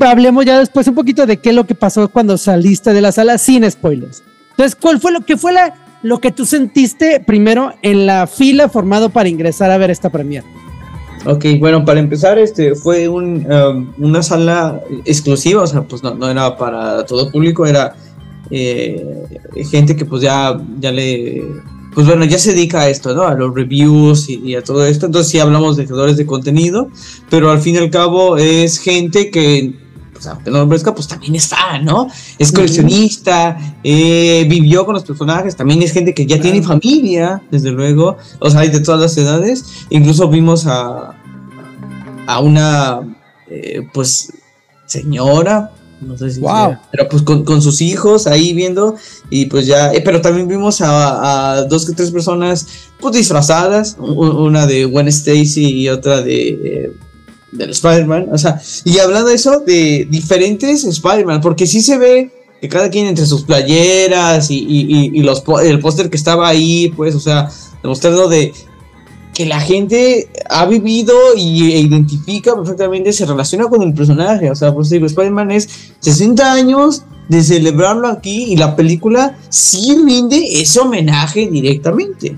[0.00, 3.10] hablemos ya después un poquito de qué es lo que pasó cuando saliste de la
[3.10, 4.22] sala sin spoilers.
[4.50, 5.52] Entonces, ¿cuál fue lo que fue
[6.02, 10.46] lo que tú sentiste primero en la fila formado para ingresar a ver esta premiere?
[11.26, 16.14] Ok, bueno, para empezar, este fue un, um, una sala exclusiva, o sea, pues no,
[16.14, 17.94] no era para todo público, era
[18.50, 19.04] eh,
[19.70, 21.42] gente que pues ya, ya le,
[21.94, 23.24] pues bueno, ya se dedica a esto, ¿no?
[23.24, 26.88] A los reviews y, y a todo esto, entonces sí hablamos de creadores de contenido,
[27.28, 29.74] pero al fin y al cabo es gente que,
[30.20, 32.08] pues aunque no lo pues también es fan, ¿no?
[32.38, 37.70] Es coleccionista, eh, vivió con los personajes, también es gente que ya tiene familia, desde
[37.70, 41.14] luego, o sea, hay de todas las edades, incluso vimos a,
[42.26, 43.00] a una,
[43.48, 44.32] eh, pues,
[44.86, 46.50] señora, no sé si, Wow.
[46.50, 48.96] sea, pero pues con, con sus hijos ahí viendo,
[49.30, 52.66] y pues ya, eh, pero también vimos a, a dos que tres personas,
[53.00, 56.92] pues disfrazadas, una de Gwen Stacy y otra de...
[57.52, 61.98] eh, del Spider-Man, o sea, y hablando de eso, de diferentes Spider-Man, porque sí se
[61.98, 66.16] ve que cada quien entre sus playeras y, y- y- y los, el póster que
[66.16, 67.48] estaba ahí, pues, o sea,
[67.82, 68.52] demostrando de
[69.34, 74.54] que la gente ha vivido y, e identifica perfectamente, se relaciona con el personaje, o
[74.54, 75.68] sea, pues digo, Spider-Man es
[76.00, 82.36] 60 años de celebrarlo aquí y la película sí rinde ese homenaje directamente.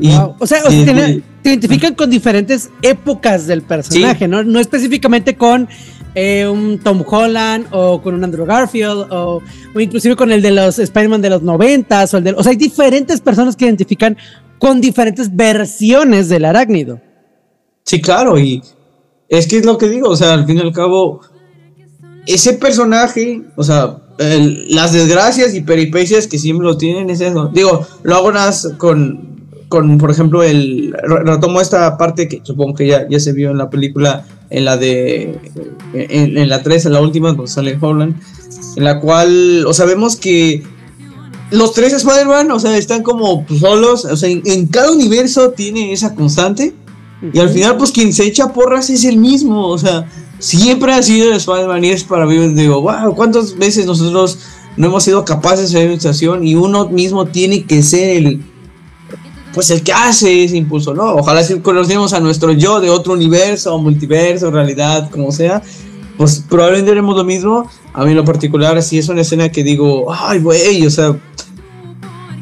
[0.00, 0.08] Y.
[0.08, 4.42] O sea, o sea, desde- te identifican con diferentes épocas del personaje, ¿no?
[4.44, 5.68] No específicamente con
[6.14, 9.40] eh, un Tom Holland o con un Andrew Garfield o,
[9.74, 12.32] o inclusive con el de los Spider-Man de los noventas o el de...
[12.32, 14.16] O sea, hay diferentes personas que identifican
[14.58, 17.00] con diferentes versiones del arácnido.
[17.84, 18.62] Sí, claro, y
[19.28, 21.20] es que es lo que digo, o sea, al fin y al cabo,
[22.26, 27.50] ese personaje, o sea, el- las desgracias y peripecias que siempre lo tienen es eso.
[27.52, 29.31] Digo, lo hago nada más con,
[29.72, 30.94] con por ejemplo, el.
[31.02, 34.64] re- Retomo esta parte que supongo que ya, ya se vio en la película, en
[34.66, 35.38] la de.
[35.94, 38.14] En, en la 3, en la última, donde sale Holland,
[38.76, 40.62] en la cual, o sea, vemos que
[41.50, 45.50] los tres Spider-Man, o sea, están como pues, solos, o sea, en, en cada universo
[45.50, 46.74] tiene esa constante.
[47.32, 49.68] Y al final, pues quien se echa porras es el mismo.
[49.68, 50.06] O sea,
[50.38, 54.38] siempre ha sido el Spider-Man y es para mí, digo, wow, ¿cuántas veces nosotros
[54.76, 58.42] no hemos sido capaces de hacer una situación y uno mismo tiene que ser el,
[59.54, 61.14] pues el que hace ese impulso, ¿no?
[61.16, 65.62] Ojalá si conocemos a nuestro yo de otro universo, multiverso, realidad, como sea,
[66.16, 67.68] pues probablemente haremos lo mismo.
[67.92, 71.14] A mí en lo particular, si es una escena que digo, ay, güey, o sea,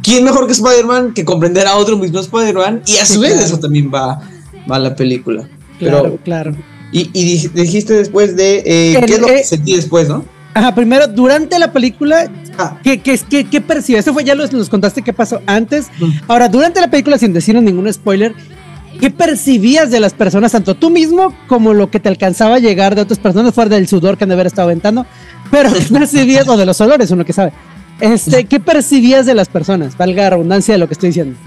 [0.03, 2.83] ¿quién mejor que Spider-Man que comprender a otro mismo Spider-Man?
[2.87, 3.46] Y a su Sí, vez claro.
[3.46, 4.20] eso también va,
[4.70, 5.49] va a la película.
[5.79, 6.57] Claro, Pero, claro.
[6.92, 10.09] y, y dij- dijiste después de, eh, El- ¿qué es lo eh, que sentí después,
[10.09, 10.25] no?
[10.55, 12.77] Ajá, primero, durante la película, Ah.
[12.83, 14.01] ¿qué, qué, qué, qué percibes?
[14.05, 15.87] Eso fue, ya los- nos contaste qué pasó antes.
[16.01, 16.11] Mm.
[16.29, 18.35] Ahora, durante la película, sin decirnos ningún spoiler,
[19.01, 22.95] ¿qué percibías de las personas, tanto tú mismo como lo que te alcanzaba a llegar
[22.97, 25.07] de otras personas, fuera del sudor que han de haber estado aventando?
[25.51, 27.53] Pero ¿qué percibías, o de los olores, uno que sabe.
[28.01, 29.97] Este, ¿Qué percibías de las personas?
[29.97, 31.39] Valga la redundancia de lo que estoy diciendo.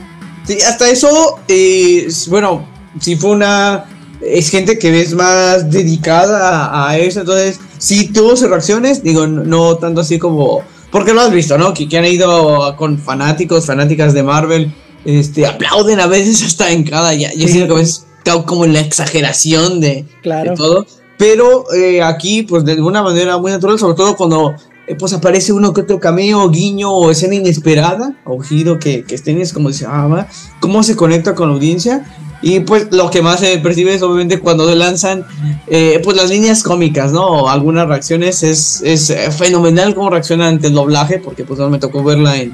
[0.46, 2.66] Sí, hasta eso, eh, bueno,
[3.00, 3.86] sí fue una
[4.26, 9.28] es gente que es más dedicada a, a eso, entonces sí tuvo sus reacciones, digo,
[9.28, 11.74] no, no tanto así como, porque lo has visto, ¿no?
[11.74, 14.74] Que, que han ido con fanáticos, fanáticas de Marvel,
[15.06, 18.06] este, aplauden a veces hasta en cada, ya, ya que a veces
[18.46, 20.52] como la exageración de, Claro.
[20.52, 20.86] de todo,
[21.18, 24.56] pero eh, aquí, pues de alguna manera muy natural, sobre todo cuando
[24.86, 29.54] eh, pues aparece uno que otro cameo, guiño o escena inesperada o que, que tienes
[29.54, 30.28] como dice, ah, va,
[30.60, 32.06] cómo se conecta con la audiencia.
[32.42, 35.26] Y pues lo que más se percibe es obviamente cuando lanzan
[35.68, 37.48] eh, pues las líneas cómicas, ¿no?
[37.48, 41.80] Algunas reacciones es, es eh, fenomenal cómo reacciona ante el doblaje, porque pues no me
[41.80, 42.54] tocó verla en,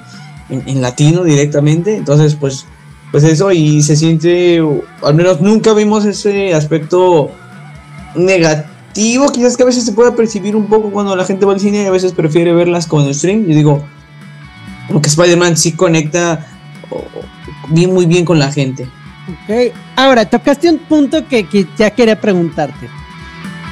[0.50, 1.96] en, latino directamente.
[1.96, 2.68] Entonces pues,
[3.12, 4.62] pues eso y se siente,
[5.02, 7.32] al menos nunca vimos ese aspecto
[8.16, 8.70] negativo,
[9.34, 11.84] quizás que a veces se pueda percibir un poco cuando la gente va al cine
[11.84, 13.50] y a veces prefiere verlas con stream.
[13.50, 13.84] Y digo,
[14.88, 16.48] como que Spider-Man sí conecta
[17.70, 18.88] bien, muy bien con la gente.
[19.28, 19.74] Ok.
[19.96, 22.90] Ahora, tocaste un punto que, que ya quería preguntarte.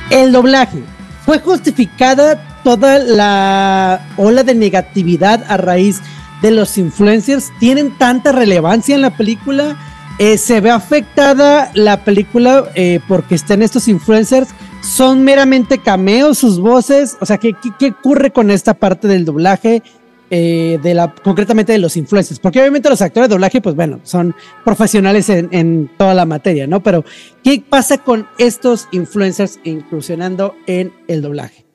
[0.10, 0.84] El doblaje.
[1.26, 6.02] ¿Fue justificada toda la ola de negatividad a raíz
[6.42, 7.52] de los influencers?
[7.60, 9.76] ¿Tienen tanta relevancia en la película?
[10.20, 14.50] Eh, ¿Se ve afectada la película eh, porque estén estos influencers?
[14.88, 17.18] ¿Son meramente cameos sus voces?
[17.20, 19.84] O sea, ¿qué, qué, ocurre con esta parte del doblaje?
[20.30, 24.02] eh, de la, concretamente de los influencers, porque obviamente los actores de doblaje, pues bueno,
[24.04, 26.84] son profesionales en, en toda la materia, ¿no?
[26.84, 27.06] Pero,
[27.44, 31.66] ¿qué pasa con estos influencers incursionando en el doblaje?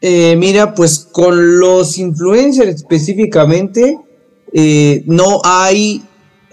[0.00, 3.98] Eh, mira, pues con los influencers específicamente,
[4.54, 6.02] eh, no hay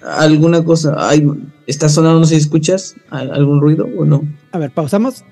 [0.03, 0.95] alguna cosa.
[1.07, 1.25] Hay,
[1.67, 2.19] ¿Está sonando?
[2.21, 4.23] No sé si escuchas ¿Al- algún ruido o no.
[4.51, 5.23] A ver, pausamos.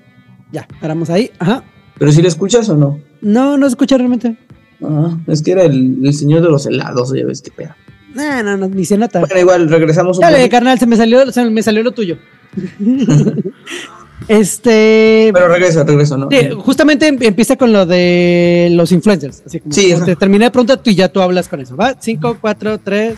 [0.52, 1.30] Ya, paramos ahí.
[1.38, 1.64] Ajá.
[1.98, 3.00] ¿Pero si lo escuchas o no?
[3.22, 4.36] No, no escucha realmente.
[4.84, 7.74] Ah, es que era el, el señor de los helados, ya ves qué pedo.
[8.14, 9.20] No, no, no, ni se nota.
[9.20, 12.18] Bueno, igual, regresamos un Dale, carnal, se me salió, se me salió lo tuyo.
[14.28, 15.30] este.
[15.32, 16.28] Pero regreso, regreso, ¿no?
[16.30, 19.42] Sí, justamente em- empieza con lo de los influencers.
[19.46, 21.76] Así como, Sí, como te terminé de preguntar tú y ya tú hablas con eso.
[21.76, 21.94] ¿Va?
[21.98, 23.14] 5, 4, 3.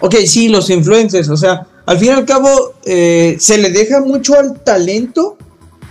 [0.00, 4.00] Ok, sí, los influencers, o sea, al fin y al cabo eh, se le deja
[4.00, 5.36] mucho al talento,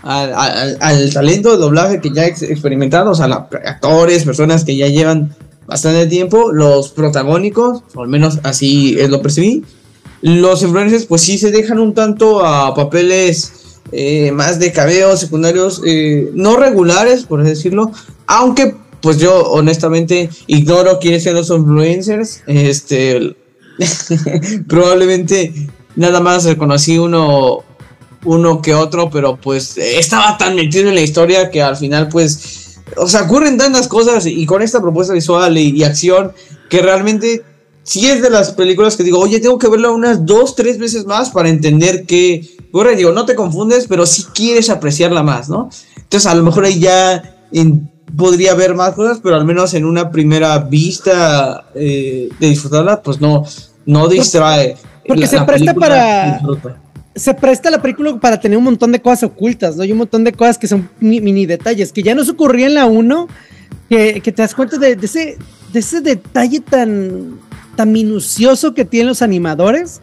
[0.04, 4.66] al, al- al talento de doblaje que ya ex- experimentado, o sea, la- actores, personas
[4.66, 5.36] que ya llevan
[5.66, 9.64] bastante tiempo, los protagónicos, o al menos así es lo percibí.
[10.22, 15.82] Los influencers, pues sí se dejan un tanto a papeles eh, más de cameos secundarios,
[15.86, 17.92] eh, no regulares, por decirlo,
[18.28, 23.36] aunque pues yo honestamente ignoro quiénes son los influencers, este,
[24.68, 25.54] probablemente
[25.96, 27.64] nada más reconocí uno,
[28.26, 32.80] uno que otro, pero pues estaba tan metido en la historia que al final pues,
[32.98, 36.34] o sea, ocurren tantas cosas y con esta propuesta visual y, acción
[36.70, 37.44] que realmente
[37.84, 41.06] sí es de las películas que digo, oye, tengo que verla unas dos, tres veces
[41.06, 45.70] más para entender que, bueno, digo, no te confundes, pero sí quieres apreciarla más, ¿no?
[45.98, 47.38] Entonces a lo mejor ahí ya
[48.16, 53.20] podría haber más cosas, pero al menos en una primera vista eh, de disfrutarla, pues
[53.20, 53.44] no,
[53.86, 54.76] no distrae.
[55.08, 56.40] porque se presta para-
[57.16, 59.84] se presta la película para tener un montón de cosas ocultas, ¿no?
[59.84, 62.74] Y un montón de cosas que son mi- mini detalles, que ya nos ocurría en
[62.74, 63.28] la 1,
[63.90, 65.38] que, que te das cuenta de, de ese,
[65.72, 67.40] de ese detalle tan,
[67.76, 70.02] tan minucioso que tienen los animadores,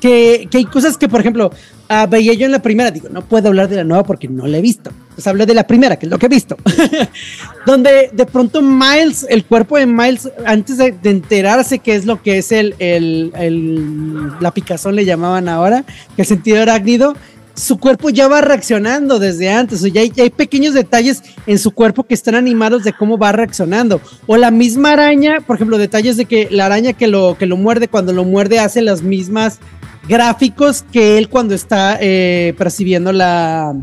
[0.00, 1.50] que, que hay cosas que, por ejemplo,
[1.88, 4.46] ah, veía yo en la primera, digo, no puedo hablar de la nueva porque no
[4.46, 4.90] la he visto.
[5.14, 6.56] Pues hablo de la primera, que es lo que he visto.
[7.66, 12.22] Donde de pronto Miles, el cuerpo de Miles, antes de, de enterarse qué es lo
[12.22, 15.84] que es el, el, el- la picazón, le llamaban ahora,
[16.16, 17.14] que el sentido arácnido,
[17.54, 21.58] su cuerpo ya va reaccionando desde antes, o ya hay, ya hay pequeños detalles en
[21.58, 24.00] su cuerpo que están animados de cómo va reaccionando.
[24.26, 27.56] O la misma araña, por ejemplo, detalles de que la araña que lo, que lo
[27.56, 29.58] muerde, cuando lo muerde hace las mismas
[30.08, 33.74] gráficos que él cuando está eh, percibiendo la,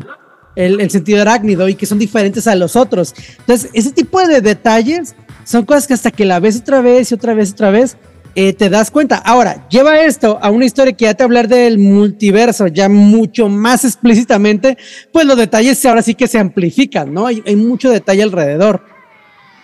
[0.56, 3.14] el, el sentido arácnido y que son diferentes a los otros.
[3.40, 7.16] Entonces, ese tipo de detalles son cosas que hasta que la ves otra vez y
[7.16, 7.98] otra vez y otra vez,
[8.34, 9.16] eh, te das cuenta.
[9.18, 13.86] Ahora, lleva esto a una historia que ya te hablar del multiverso, ya mucho más
[13.86, 14.78] explícitamente,
[15.14, 17.28] pues los detalles ahora sí que se amplifican, ¿no?
[17.28, 18.84] Hay, hay mucho detalle alrededor.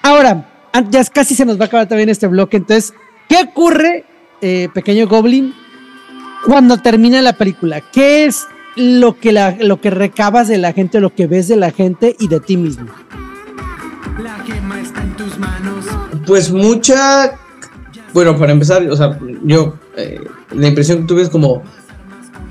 [0.01, 2.93] Ahora, ya casi se nos va a acabar también este bloque, entonces,
[3.27, 4.05] ¿qué ocurre,
[4.41, 5.53] eh, pequeño Goblin,
[6.45, 7.81] cuando termina la película?
[7.81, 11.57] ¿Qué es lo que, la, lo que recabas de la gente, lo que ves de
[11.57, 12.87] la gente y de ti mismo?
[16.25, 17.37] Pues mucha.
[18.13, 20.19] Bueno, para empezar, o sea, yo eh,
[20.51, 21.63] la impresión que tuve es como.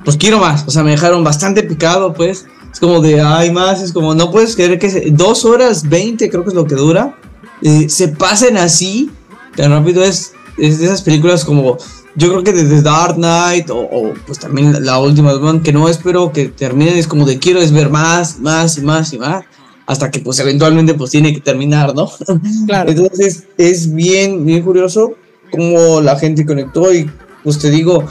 [0.04, 0.64] Pues quiero más.
[0.66, 2.46] O sea, me dejaron bastante picado, pues.
[2.72, 3.82] Es como de, ay, más.
[3.82, 6.74] Es como, no puedes creer que se- dos horas 20 creo que es lo que
[6.74, 7.16] dura.
[7.62, 9.10] eh, se pasen así.
[9.56, 10.32] Tan rápido es.
[10.56, 11.76] Es de esas películas como
[12.20, 15.88] yo creo que desde Dark Knight o, o, pues también la última Batman, que no
[15.88, 19.44] espero que terminen, es como de quiero es ver más, más y más y más,
[19.86, 22.10] hasta que pues eventualmente pues tiene que terminar, ¿no?
[22.66, 22.90] Claro.
[22.90, 25.14] Entonces es bien, bien curioso
[25.50, 27.10] cómo la gente conectó y
[27.42, 28.04] pues te digo,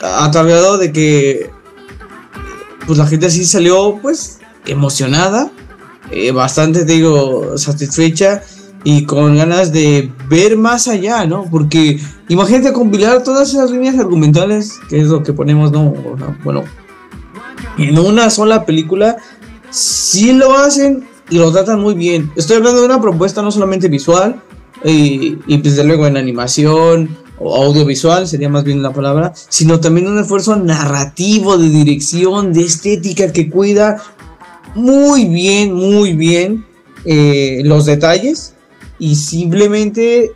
[0.00, 1.50] ataviado de que
[2.86, 5.50] pues la gente así salió pues emocionada,
[6.10, 8.42] eh, bastante te digo satisfecha
[8.84, 11.46] y con ganas de ver más allá, ¿no?
[11.50, 15.94] Porque imagínate compilar todas esas líneas argumentales, que es lo que ponemos, ¿no?
[16.42, 16.64] Bueno,
[17.78, 19.16] en una sola película,
[19.70, 22.30] sí lo hacen y lo tratan muy bien.
[22.36, 24.42] Estoy hablando de una propuesta no solamente visual,
[24.84, 30.08] y, y desde luego en animación o audiovisual sería más bien la palabra, sino también
[30.08, 34.02] un esfuerzo narrativo, de dirección, de estética que cuida
[34.74, 36.64] muy bien, muy bien
[37.04, 38.51] eh, los detalles
[39.02, 40.32] y simplemente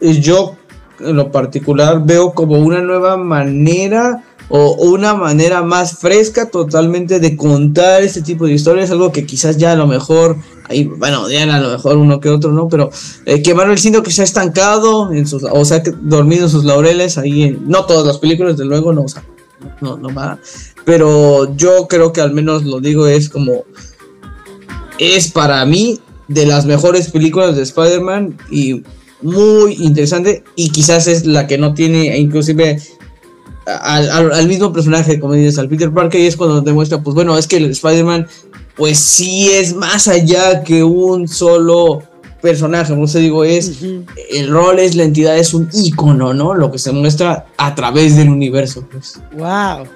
[0.00, 0.54] eh, yo
[1.00, 7.36] en lo particular veo como una nueva manera o una manera más fresca totalmente de
[7.36, 10.36] contar este tipo de historias, algo que quizás ya a lo mejor,
[10.68, 12.68] ahí, bueno, ya a lo mejor uno que otro, ¿no?
[12.68, 12.88] Pero
[13.26, 16.50] eh, que Manuel siento que se ha estancado, en sus, o sea, que dormido en
[16.50, 19.24] sus laureles, ahí en, no todas las películas, desde luego, no, o sea,
[19.80, 20.38] no, no va,
[20.84, 23.64] pero yo creo que al menos lo digo es como,
[25.00, 28.82] es para mí de las mejores películas de Spider-Man y
[29.22, 32.80] muy interesante y quizás es la que no tiene inclusive
[33.66, 37.14] al, al, al, mismo personaje, como dices, al Peter Parker, y es cuando demuestra, pues
[37.14, 38.26] bueno, es que el Spider-Man,
[38.76, 42.02] pues sí es más allá que un solo
[42.42, 44.06] personaje, como se digo, es uh -huh.
[44.32, 46.52] el rol, es la entidad, es un icono, ¿no?
[46.52, 49.18] Lo que se muestra a través del universo, pues.
[49.32, 49.86] Wow.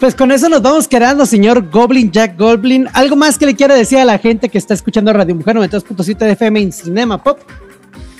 [0.00, 2.88] Pues con eso nos vamos quedando, señor Goblin, Jack Goblin.
[2.94, 6.16] ¿Algo más que le quiera decir a la gente que está escuchando Radio Mujer 92.7
[6.16, 7.38] de FM en Cinema Pop?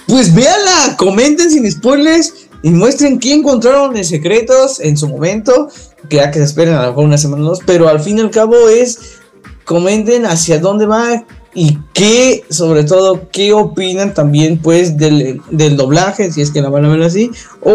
[0.06, 5.70] Pues véanla, comenten sin spoilers y muestren qué encontraron de secretos en su momento,
[6.10, 8.18] que ya que se esperen a lo mejor una semana o dos, pero al fin
[8.18, 9.20] y al cabo es
[9.64, 16.30] comenten hacia dónde va y qué, sobre todo, qué opinan también pues del, del doblaje,
[16.30, 17.30] si es que la van a ver así,
[17.62, 17.74] o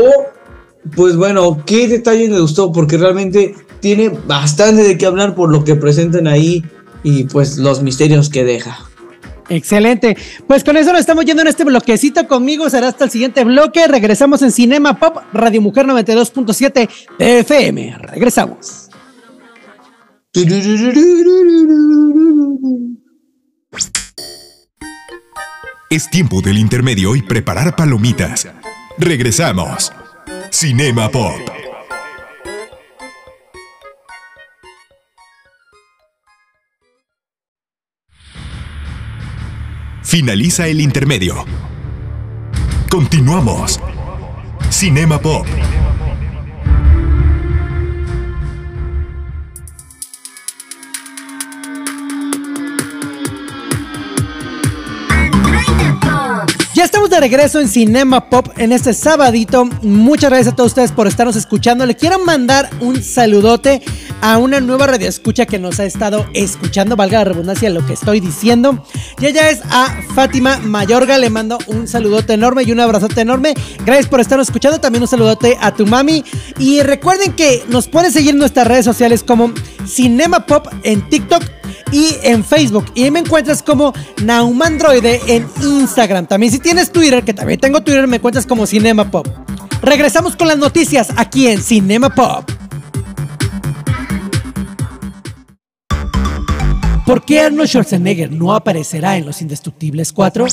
[0.95, 5.63] pues bueno, qué detalles les gustó, porque realmente tiene bastante de qué hablar por lo
[5.63, 6.63] que presentan ahí
[7.03, 8.79] y pues los misterios que deja.
[9.49, 10.17] Excelente.
[10.47, 12.27] Pues con eso nos estamos yendo en este bloquecito.
[12.27, 13.87] Conmigo será hasta el siguiente bloque.
[13.87, 17.97] Regresamos en Cinema Pop, Radio Mujer 92.7 FM.
[17.99, 18.89] Regresamos.
[25.89, 28.47] Es tiempo del intermedio y preparar palomitas.
[28.97, 29.91] Regresamos.
[30.57, 31.33] Cinema Pop.
[40.01, 41.43] Finaliza el intermedio.
[42.89, 43.81] Continuamos.
[44.69, 45.45] Cinema Pop.
[56.75, 59.63] Ya estamos de regreso en Cinema Pop en este sabadito.
[59.81, 61.85] Muchas gracias a todos ustedes por estarnos escuchando.
[61.85, 63.81] Le quiero mandar un saludote
[64.19, 67.93] a una nueva radio escucha que nos ha estado escuchando, valga la redundancia lo que
[67.93, 68.85] estoy diciendo.
[69.21, 71.17] Y ella es a Fátima Mayorga.
[71.17, 73.53] Le mando un saludote enorme y un abrazote enorme.
[73.85, 74.81] Gracias por estarnos escuchando.
[74.81, 76.25] También un saludote a tu mami.
[76.59, 79.53] Y recuerden que nos pueden seguir en nuestras redes sociales como
[79.87, 81.41] Cinema Pop en TikTok
[81.95, 82.85] y en Facebook.
[82.93, 86.27] Y me encuentras como Naumandroide en Instagram.
[86.27, 89.25] También si tienes Twitter, que también tengo Twitter, me encuentras como Cinema Pop.
[89.81, 92.51] Regresamos con las noticias aquí en Cinema Pop.
[97.05, 100.47] ¿Por qué Arnold Schwarzenegger no aparecerá en Los Indestructibles 4?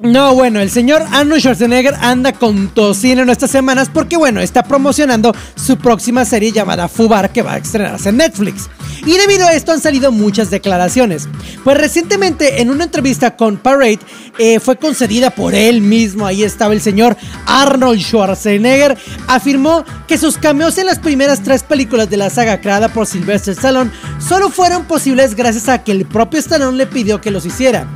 [0.00, 4.64] No, bueno, el señor Arnold Schwarzenegger anda con tocino en estas semanas porque, bueno, está
[4.64, 8.68] promocionando su próxima serie llamada Fubar que va a estrenarse en Netflix.
[9.06, 11.28] Y debido a esto han salido muchas declaraciones.
[11.62, 14.00] Pues recientemente en una entrevista con Parade
[14.38, 20.38] eh, fue concedida por él mismo, ahí estaba el señor Arnold Schwarzenegger, afirmó que sus
[20.38, 24.86] cameos en las primeras tres películas de la saga creada por Sylvester Stallone solo fueron
[24.86, 27.86] posibles gracias a que el propio Stallone le pidió que los hiciera.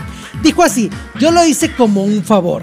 [0.43, 2.63] Dijo así, yo lo hice como un favor.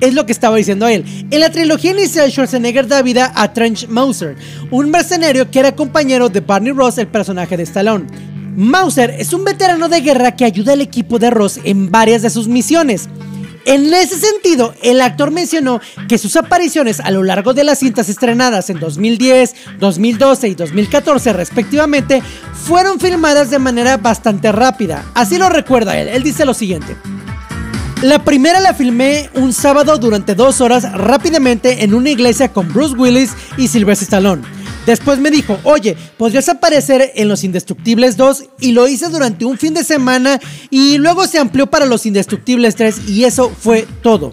[0.00, 1.04] Es lo que estaba diciendo él.
[1.30, 4.36] En la trilogía inicial, Schwarzenegger da vida a Trench Mauser,
[4.70, 8.06] un mercenario que era compañero de Barney Ross, el personaje de Stallone.
[8.56, 12.30] Mauser es un veterano de guerra que ayuda al equipo de Ross en varias de
[12.30, 13.08] sus misiones.
[13.66, 18.08] En ese sentido, el actor mencionó que sus apariciones a lo largo de las cintas
[18.08, 25.04] estrenadas en 2010, 2012 y 2014 respectivamente fueron filmadas de manera bastante rápida.
[25.14, 26.08] Así lo recuerda él.
[26.08, 26.96] Él dice lo siguiente.
[28.02, 32.94] La primera la filmé un sábado durante dos horas rápidamente en una iglesia con Bruce
[32.94, 34.59] Willis y Sylvester Stallone.
[34.90, 39.56] Después me dijo, oye, podrías aparecer en Los Indestructibles 2 y lo hice durante un
[39.56, 44.32] fin de semana y luego se amplió para Los Indestructibles 3 y eso fue todo.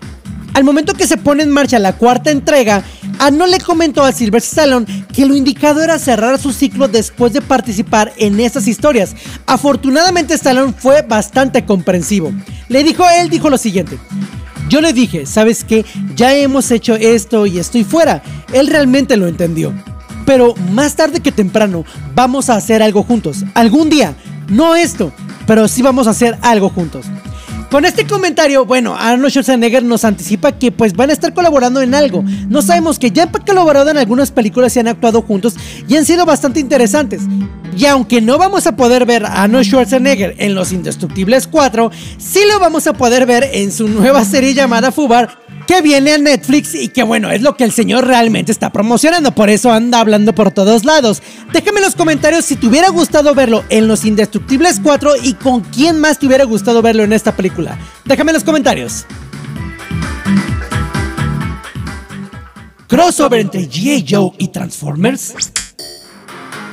[0.55, 2.84] Al momento que se pone en marcha la cuarta entrega,
[3.20, 7.41] Arnold le comentó a Sylvester Stallone que lo indicado era cerrar su ciclo después de
[7.41, 9.16] participar en esas historias.
[9.45, 12.34] Afortunadamente Stallone fue bastante comprensivo.
[12.68, 13.99] Le dijo, él dijo lo siguiente.
[14.70, 15.86] Yo le dije, ¿sabes qué?
[16.16, 18.24] Ya hemos hecho esto y estoy fuera.
[18.53, 19.72] Él realmente lo entendió.
[20.28, 23.45] Pero más tarde que temprano vamos a hacer algo juntos.
[23.53, 24.13] Algún día.
[24.49, 25.13] No esto,
[25.45, 27.05] pero sí vamos a hacer algo juntos.
[27.71, 31.95] Con este comentario, bueno, Arnold Schwarzenegger nos anticipa que pues van a estar colaborando en
[31.95, 32.25] algo.
[32.49, 35.55] No sabemos que ya han colaborado en algunas películas y han actuado juntos
[35.88, 37.21] y han sido bastante interesantes.
[37.78, 42.39] Y aunque no vamos a poder ver a Arnold Schwarzenegger en Los Indestructibles 4, sí
[42.51, 46.73] lo vamos a poder ver en su nueva serie llamada Fubar que viene a Netflix
[46.73, 50.34] y que bueno, es lo que el señor realmente está promocionando, por eso anda hablando
[50.34, 51.21] por todos lados.
[51.53, 55.61] Déjame en los comentarios si te hubiera gustado verlo en Los Indestructibles 4 y con
[55.61, 57.78] quién más te hubiera gustado verlo en esta película.
[58.05, 59.05] Déjame en los comentarios.
[62.88, 64.03] Crossover entre G.A.
[64.09, 65.36] Joe y Transformers.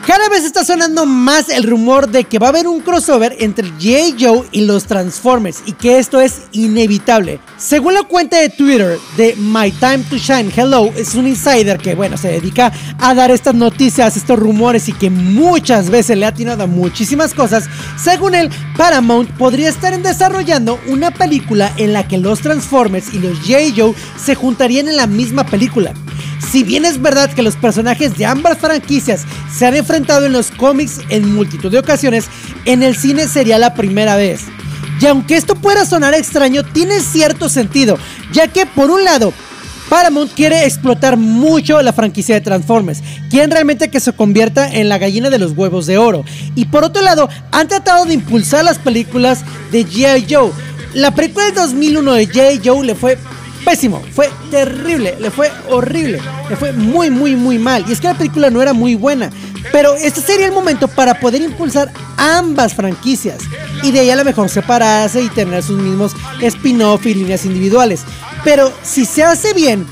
[0.07, 3.69] Cada vez está sonando más el rumor de que va a haber un crossover entre
[3.69, 4.15] J.
[4.21, 7.41] Joe y los Transformers y que esto es inevitable.
[7.57, 11.95] Según la cuenta de Twitter de My Time to Shine Hello, es un insider que,
[11.95, 16.29] bueno, se dedica a dar estas noticias, estos rumores y que muchas veces le ha
[16.29, 17.65] atinado a muchísimas cosas.
[17.97, 23.39] Según él, Paramount podría estar desarrollando una película en la que los Transformers y los
[23.39, 23.73] J.
[23.75, 25.95] Joe se juntarían en la misma película.
[26.51, 30.51] Si bien es verdad que los personajes de ambas franquicias se han enfrentado en los
[30.51, 32.27] cómics en multitud de ocasiones,
[32.65, 34.43] en el cine sería la primera vez.
[35.01, 37.99] Y aunque esto pueda sonar extraño, tiene cierto sentido,
[38.33, 39.33] ya que por un lado,
[39.89, 44.99] Paramount quiere explotar mucho la franquicia de Transformers, quieren realmente que se convierta en la
[44.99, 46.25] gallina de los huevos de oro.
[46.55, 50.27] Y por otro lado, han tratado de impulsar las películas de G.I.
[50.33, 50.53] Joe.
[50.95, 52.61] La película del 2001 de G.I.
[52.65, 53.19] Joe le fue
[53.65, 57.85] pésimo, fue terrible, le fue horrible, le fue muy, muy, muy mal.
[57.89, 59.31] Y es que la película no era muy buena.
[59.73, 63.39] Pero este sería el momento para poder impulsar ambas franquicias
[63.83, 68.05] y de ahí a lo mejor separarse y tener sus mismos spin-off y líneas individuales.
[68.45, 69.87] Pero si se hace bien,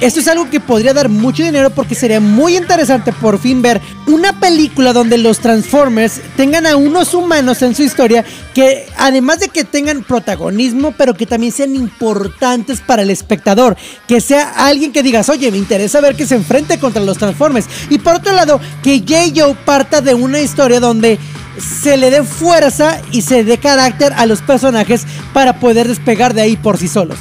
[0.00, 3.82] esto es algo que podría dar mucho dinero porque sería muy interesante por fin ver
[4.06, 8.24] una película donde los Transformers tengan a unos humanos en su historia
[8.54, 13.76] que además de que tengan protagonismo, pero que también sean importantes para el espectador.
[14.06, 17.66] Que sea alguien que digas, oye, me interesa ver que se enfrente contra los Transformers.
[17.90, 19.17] Y por otro lado, que J.
[19.34, 21.18] Joe parta de una historia donde
[21.58, 26.42] se le dé fuerza y se dé carácter a los personajes para poder despegar de
[26.42, 27.18] ahí por sí solos.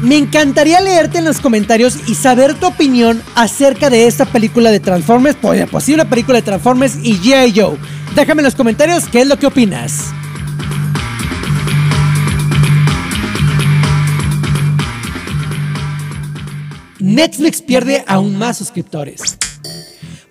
[0.00, 4.80] Me encantaría leerte en los comentarios y saber tu opinión acerca de esta película de
[4.80, 7.60] Transformers, pues, pues sí, una película de Transformers y G.I.
[7.60, 7.76] Joe.
[8.14, 10.06] Déjame en los comentarios qué es lo que opinas.
[16.98, 19.38] Netflix pierde aún más suscriptores.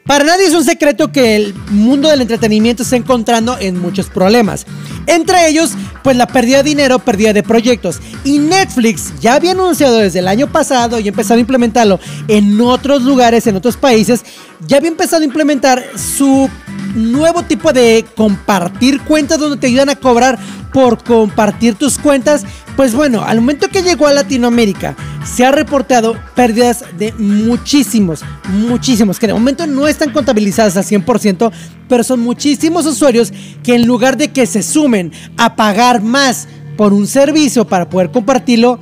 [0.10, 4.66] Para nadie es un secreto que el mundo del entretenimiento está encontrando en muchos problemas.
[5.06, 8.00] Entre ellos, pues la pérdida de dinero, pérdida de proyectos.
[8.24, 13.04] Y Netflix ya había anunciado desde el año pasado y empezado a implementarlo en otros
[13.04, 14.26] lugares, en otros países,
[14.66, 16.50] ya había empezado a implementar su
[16.96, 20.40] nuevo tipo de compartir cuentas donde te ayudan a cobrar
[20.74, 22.46] por compartir tus cuentas.
[22.76, 29.20] Pues bueno, al momento que llegó a Latinoamérica, se ha reportado pérdidas de muchísimos, muchísimos,
[29.20, 31.52] que de momento no están contabilizadas al 100%,
[31.88, 36.48] pero son muchísimos usuarios que en lugar de que se sumen a pagar más
[36.78, 38.80] por un servicio para poder compartirlo,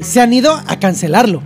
[0.00, 1.42] se han ido a cancelarlo.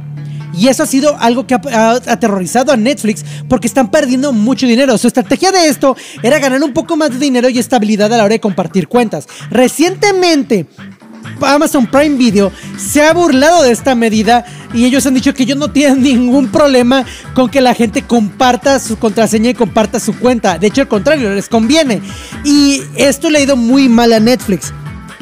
[0.55, 4.97] Y eso ha sido algo que ha, aterrorizado a Netflix porque están perdiendo mucho dinero.
[4.99, 8.25] Su estrategia de esto era ganar un poco más de dinero y estabilidad a la
[8.25, 9.27] hora de compartir cuentas.
[9.51, 10.67] Recientemente,
[11.47, 15.59] Amazon Prime Video se ha burlado de esta medida y ellos han dicho que ellos
[15.59, 20.59] no tienen ningún problema con que la gente comparta su contraseña y comparta su cuenta.
[20.59, 22.01] De hecho, al contrario, les conviene.
[22.45, 24.73] Y esto le ha ido muy mal a Netflix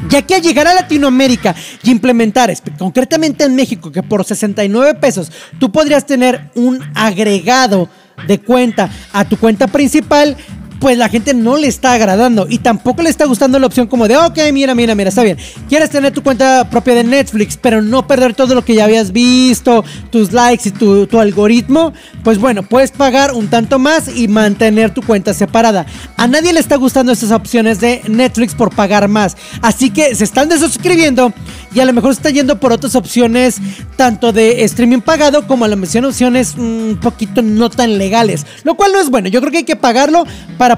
[0.08, 5.30] ya que al llegar a Latinoamérica y implementar, concretamente en México, que por 69 pesos
[5.58, 7.88] tú podrías tener un agregado
[8.26, 10.36] de cuenta a tu cuenta principal,
[10.80, 14.08] pues la gente no le está agradando y tampoco le está gustando la opción como
[14.08, 15.36] de, ok, mira, mira, mira, está bien.
[15.68, 19.12] Quieres tener tu cuenta propia de Netflix, pero no perder todo lo que ya habías
[19.12, 21.92] visto, tus likes y tu, tu algoritmo,
[22.24, 25.84] pues bueno, puedes pagar un tanto más y mantener tu cuenta separada.
[26.16, 30.24] A nadie le está gustando estas opciones de Netflix por pagar más, así que se
[30.24, 31.32] están desuscribiendo
[31.74, 33.58] y a lo mejor se están yendo por otras opciones,
[33.96, 38.74] tanto de streaming pagado como a lo mejor opciones un poquito no tan legales, lo
[38.76, 39.28] cual no es bueno.
[39.28, 40.24] Yo creo que hay que pagarlo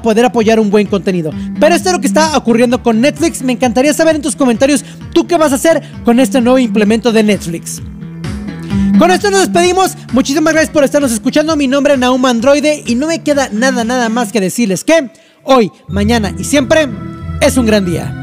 [0.00, 1.30] poder apoyar un buen contenido.
[1.60, 3.42] Pero esto es lo que está ocurriendo con Netflix.
[3.42, 7.12] Me encantaría saber en tus comentarios tú qué vas a hacer con este nuevo implemento
[7.12, 7.82] de Netflix.
[8.98, 9.96] Con esto nos despedimos.
[10.12, 11.56] Muchísimas gracias por estarnos escuchando.
[11.56, 15.10] Mi nombre es Naum Androide y no me queda nada, nada más que decirles que
[15.42, 16.88] hoy, mañana y siempre
[17.40, 18.14] es un gran día.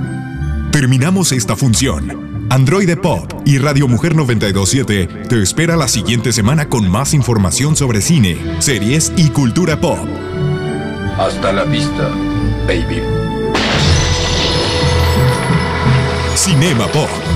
[0.72, 2.48] Terminamos esta función.
[2.50, 8.02] Android Pop y Radio Mujer 927 te espera la siguiente semana con más información sobre
[8.02, 10.08] cine, series y cultura pop.
[11.20, 12.08] Hasta la vista,
[12.66, 13.04] baby.
[16.34, 17.29] Cinema Pop.